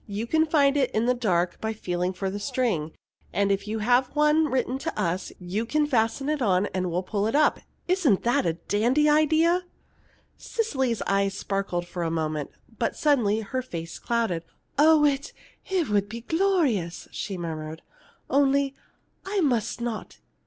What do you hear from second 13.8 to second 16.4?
clouded. "Oh, it it would be